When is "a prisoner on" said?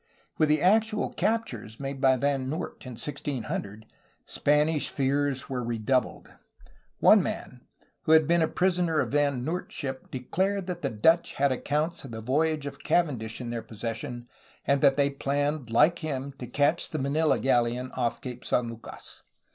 8.41-9.11